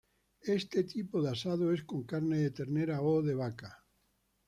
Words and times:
Este 0.57 0.83
tipo 0.83 1.21
de 1.21 1.29
asado 1.29 1.71
es 1.71 1.83
con 1.83 2.01
carne 2.05 2.39
de 2.39 2.49
ternera, 2.49 3.03
o 3.03 3.21
de 3.21 3.35
vaca. 3.35 3.85